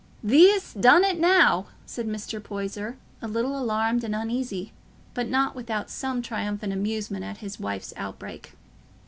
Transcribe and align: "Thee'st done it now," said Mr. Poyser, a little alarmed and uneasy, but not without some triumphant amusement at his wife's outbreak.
"Thee'st 0.23 0.81
done 0.81 1.03
it 1.03 1.19
now," 1.19 1.67
said 1.85 2.07
Mr. 2.07 2.41
Poyser, 2.43 2.97
a 3.21 3.27
little 3.27 3.55
alarmed 3.55 4.03
and 4.03 4.15
uneasy, 4.15 4.73
but 5.13 5.27
not 5.29 5.55
without 5.55 5.91
some 5.91 6.23
triumphant 6.23 6.73
amusement 6.73 7.23
at 7.23 7.37
his 7.37 7.59
wife's 7.59 7.93
outbreak. 7.95 8.53